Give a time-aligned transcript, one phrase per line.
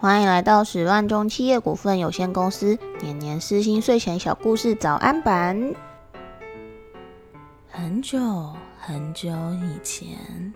[0.00, 5.74] 欢迎来到十万中企业股份有限公司年年私心睡前小故事早安版。
[7.68, 8.20] 很久
[8.78, 10.54] 很久以前，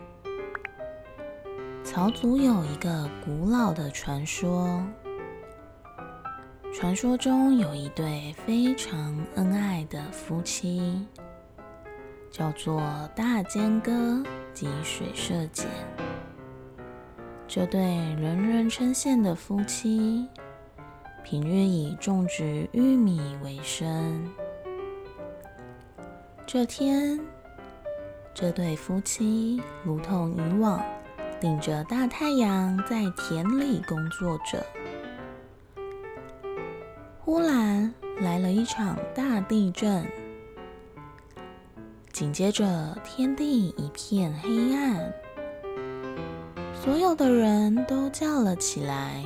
[1.83, 4.81] 曹族有一个古老的传说。
[6.73, 11.05] 传说中有一对非常恩爱的夫妻，
[12.31, 12.81] 叫做
[13.17, 14.23] 大尖哥
[14.55, 15.65] 及水社姐。
[17.55, 20.27] 这对人人称羡的夫妻，
[21.23, 24.27] 平日以种植玉米为生。
[26.47, 27.21] 这天，
[28.33, 30.83] 这对夫妻如同以往，
[31.39, 34.65] 顶着大太阳在田里工作着。
[37.21, 40.07] 忽然来了一场大地震，
[42.15, 45.13] 紧接着天地一片黑暗。
[46.83, 49.23] 所有的人都叫了起来：“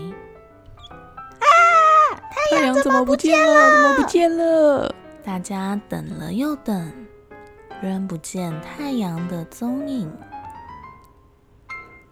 [1.41, 2.21] 啊！
[2.51, 3.71] 太阳怎么不见了？
[3.71, 6.93] 怎么不见了？”大家等了又等，
[7.81, 10.13] 仍不见太阳的踪影。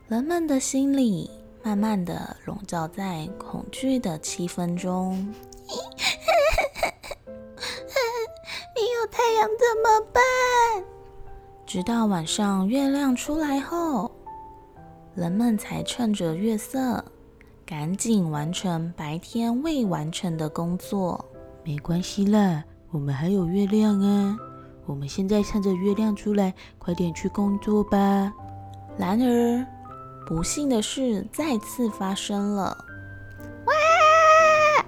[0.08, 1.30] 人们的心里
[1.62, 5.12] 慢慢的笼罩在恐惧的气氛中。
[8.74, 10.22] 没有太阳怎么办？
[11.66, 14.10] 直到晚上月亮出来后。
[15.14, 17.04] 人们才趁着月色，
[17.64, 21.24] 赶紧完成白天未完成的工作。
[21.62, 24.36] 没关系啦，我们还有月亮啊！
[24.86, 28.32] 我们现在趁着月亮出来，快点去工作吧。
[28.98, 29.64] 然而，
[30.26, 32.76] 不幸的事再次发生了。
[33.66, 34.84] 哇！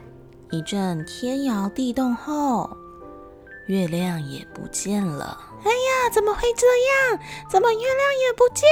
[0.50, 2.68] 一阵天摇地动后，
[3.68, 5.38] 月亮也不见了。
[5.62, 6.66] 哎呀，怎么会这
[7.14, 7.20] 样？
[7.48, 8.68] 怎么月亮也不见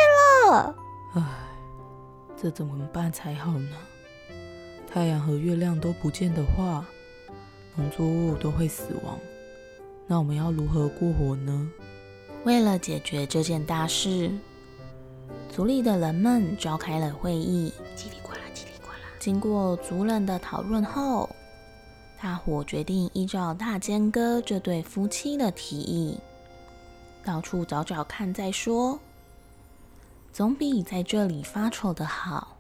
[0.51, 0.75] 了？
[1.15, 1.44] 唉。
[2.45, 3.71] 这怎么办才好呢？
[4.87, 6.85] 太阳和月亮都不见的话，
[7.75, 9.19] 农作物都会死亡。
[10.07, 11.67] 那我们要如何过活呢？
[12.45, 14.31] 为了解决这件大事，
[15.51, 17.73] 族里的人们召开了会议。
[17.97, 18.99] 叽里呱啦，叽里呱啦。
[19.19, 21.31] 经过族人的讨论后，
[22.21, 26.21] 大伙决定依照大尖哥这对夫妻的提议，
[27.25, 29.01] 到处找找看再说。
[30.35, 32.57] 总比在这里发愁的好。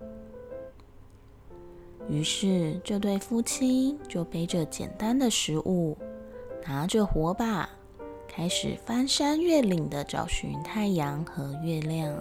[2.08, 5.98] 于是，这对夫妻就背着简单的食物，
[6.64, 7.68] 拿着火把，
[8.28, 12.14] 开始翻山越岭的找寻太阳和月亮。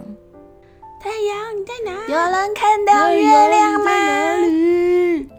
[1.00, 1.92] 太阳你在哪？
[2.08, 5.30] 有人看到月亮吗？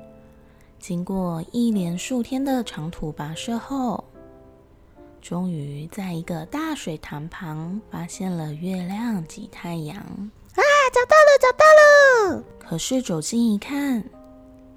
[0.79, 4.01] 经过一连数天的长途跋涉后。
[5.27, 10.61] 终于在一个大水塘旁发现了月亮及太阳啊！
[10.93, 12.43] 找到了，找到了！
[12.59, 14.03] 可是走近一看，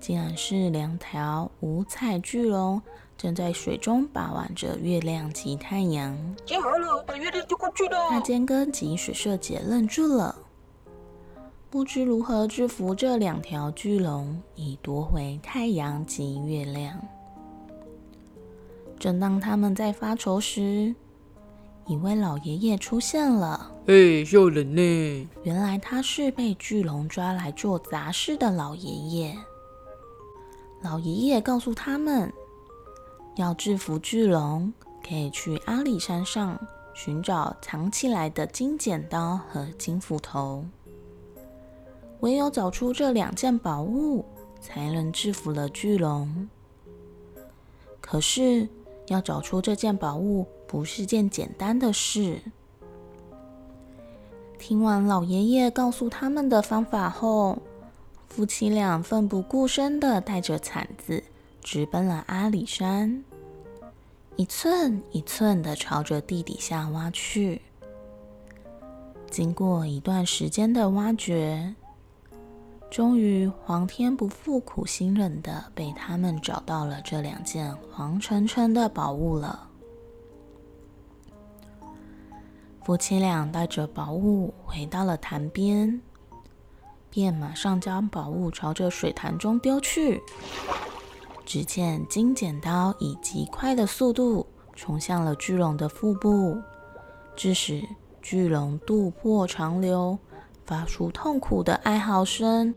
[0.01, 2.81] 竟然是两条五彩巨龙
[3.19, 6.17] 正在水中把玩着月亮及太阳。
[6.47, 8.09] 接好了，把月亮丢过去了。
[8.09, 10.35] 大尖哥及水社姐愣住了，
[11.69, 16.99] 不知如何制服这两条巨龙，以夺回太阳及月亮。
[18.99, 20.95] 正当他们在发愁时，
[21.87, 23.73] 一位老爷爷出现了。
[23.87, 25.29] 哎，小人呢？
[25.45, 29.39] 原来他是被巨龙抓来做杂事的老爷爷。
[30.83, 32.33] 老爷爷告诉他们，
[33.37, 34.73] 要制服巨龙，
[35.07, 36.61] 可以去阿里山上
[36.93, 40.65] 寻找藏起来的金剪刀和金斧头。
[42.21, 44.25] 唯有找出这两件宝物，
[44.61, 46.49] 才能制服了巨龙。
[48.01, 48.69] 可是。
[49.09, 52.41] 要找出这件宝物不是件简单的事。
[54.59, 57.59] 听完老爷爷告诉他们的方法后，
[58.29, 61.23] 夫妻俩奋不顾身的带着铲子，
[61.63, 63.25] 直奔了阿里山，
[64.37, 67.63] 一寸一寸的朝着地底下挖去。
[69.31, 71.75] 经过一段时间的挖掘。
[72.91, 79.69] 终于，皇天不负苦心人的被他们找到了这两件黄澄澄的宝物了。
[82.83, 86.01] 夫妻俩带着宝物回到了潭边，
[87.11, 90.23] 便马上将宝物朝着水潭中丢去。
[91.45, 96.59] 只见金剪刀以极快的速度冲向了巨龙的腹部，
[97.37, 97.87] 致使
[98.23, 100.19] 巨龙肚破长流。
[100.69, 102.75] 发出痛苦的哀嚎声。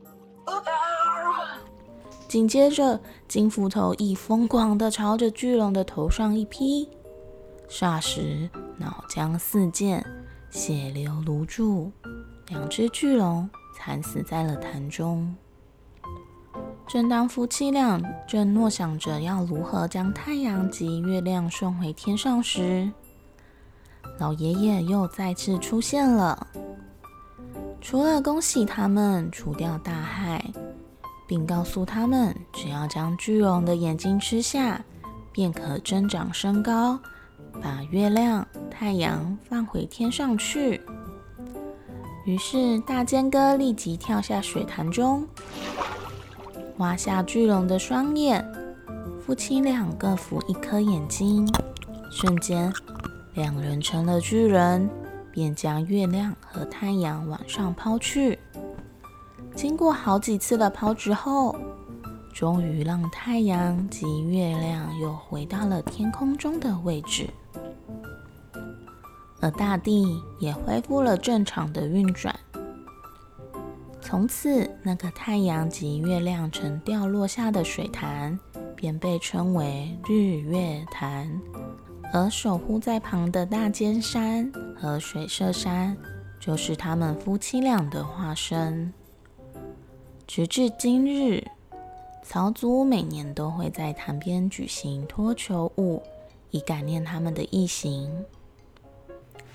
[2.29, 2.97] 紧接着，
[3.27, 6.87] 金斧头亦疯狂的朝着巨龙的头上一劈，
[7.67, 10.01] 霎时脑浆四溅，
[10.49, 11.91] 血流如注，
[12.47, 15.35] 两只巨龙惨死在了潭中。
[16.87, 22.89] 正当夫妻俩正诺想着要如何将太阳及月亮送回天上时，
[24.17, 26.47] 老爷爷又再次出现了。
[27.81, 30.45] 除了恭喜他们除掉大害，
[31.27, 34.79] 并告诉他们只要将巨龙的眼睛吃下，
[35.31, 36.99] 便可增长身高，
[37.61, 40.79] 把月亮、太阳放回天上去。
[42.23, 45.27] 于是大尖哥立即跳下水潭中。
[46.77, 48.45] 挖下巨龙的双眼，
[49.25, 51.47] 夫妻两个扶一颗眼睛，
[52.11, 52.71] 瞬间，
[53.33, 54.89] 两人成了巨人，
[55.31, 58.37] 便将月亮和太阳往上抛去。
[59.55, 61.55] 经过好几次的抛掷后，
[62.33, 67.29] 终于让太阳及月亮又回到了天空中的位置，
[69.41, 72.33] 而大地也恢复了正常的运转。
[73.99, 78.37] 从此，那个太阳及月亮曾掉落下的水潭，
[78.75, 81.41] 便被称为日月潭。
[82.13, 85.95] 而守护在旁的大尖山和水社山，
[86.39, 88.93] 就是他们夫妻俩的化身。
[90.27, 91.43] 直至今日，
[92.23, 96.01] 曹族每年都会在潭边举行脱球舞，
[96.49, 98.25] 以感念他们的义行。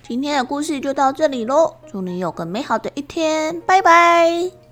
[0.02, 4.66] 今天的故事就到这里喽，祝你有个美好的一天，拜拜。